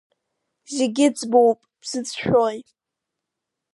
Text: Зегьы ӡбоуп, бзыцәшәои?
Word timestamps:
Зегьы 0.75 1.07
ӡбоуп, 1.17 1.59
бзыцәшәои? 1.81 2.57